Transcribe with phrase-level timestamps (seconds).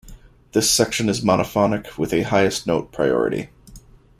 [0.53, 3.49] This section is monophonic, with a highest note priority.